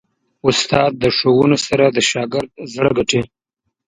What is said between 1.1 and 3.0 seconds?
ښوونو سره د شاګرد زړه